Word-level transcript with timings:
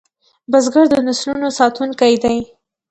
بزګر 0.51 0.85
د 0.91 0.95
نسلونو 1.07 1.47
ساتونکی 1.59 2.13
دی 2.23 2.37